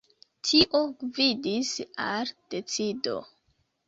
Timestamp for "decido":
2.55-3.15